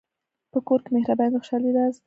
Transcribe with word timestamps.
په 0.51 0.59
کور 0.67 0.79
کې 0.83 0.89
مهرباني 0.95 1.31
د 1.31 1.35
خوشحالۍ 1.41 1.69
راز 1.77 1.93
دی. 1.97 1.99